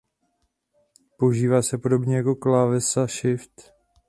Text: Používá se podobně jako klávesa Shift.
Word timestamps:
Používá 1.19 1.61
se 1.61 1.77
podobně 1.77 2.15
jako 2.15 2.35
klávesa 2.35 3.07
Shift. 3.07 3.73